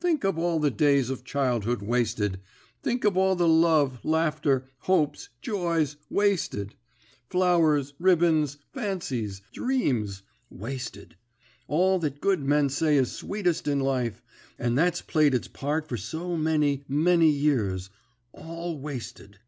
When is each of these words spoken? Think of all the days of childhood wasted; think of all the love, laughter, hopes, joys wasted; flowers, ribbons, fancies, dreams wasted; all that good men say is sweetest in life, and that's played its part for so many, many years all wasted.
Think 0.00 0.24
of 0.24 0.36
all 0.36 0.58
the 0.58 0.72
days 0.72 1.10
of 1.10 1.22
childhood 1.22 1.80
wasted; 1.80 2.40
think 2.82 3.04
of 3.04 3.16
all 3.16 3.36
the 3.36 3.46
love, 3.46 4.04
laughter, 4.04 4.68
hopes, 4.78 5.28
joys 5.40 5.94
wasted; 6.10 6.74
flowers, 7.30 7.94
ribbons, 8.00 8.58
fancies, 8.72 9.42
dreams 9.52 10.24
wasted; 10.50 11.14
all 11.68 12.00
that 12.00 12.20
good 12.20 12.42
men 12.42 12.68
say 12.68 12.96
is 12.96 13.12
sweetest 13.12 13.68
in 13.68 13.78
life, 13.78 14.20
and 14.58 14.76
that's 14.76 15.02
played 15.02 15.34
its 15.34 15.46
part 15.46 15.86
for 15.88 15.96
so 15.96 16.36
many, 16.36 16.82
many 16.88 17.30
years 17.30 17.88
all 18.32 18.80
wasted. 18.80 19.38